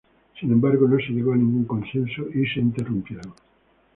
[0.39, 3.35] Sin embargo, no se llegó a ningún consenso y se interrumpieron.